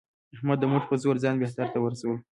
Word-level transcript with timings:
احمد 0.35 0.57
د 0.61 0.65
مټو 0.71 0.87
په 0.89 0.95
زور 1.03 1.15
ځان 1.23 1.35
بهر 1.39 1.69
ته 1.73 1.77
ورسولو. 1.81 2.17